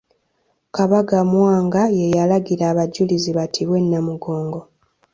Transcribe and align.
Kabaka 0.75 1.17
Mwanga 1.31 1.83
ye 1.97 2.05
yalagira 2.17 2.63
abajulizi 2.73 3.29
battibwe 3.37 3.77
e 3.83 3.85
Namugongo. 3.89 4.59